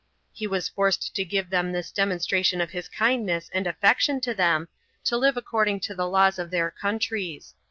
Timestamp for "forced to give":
0.67-1.51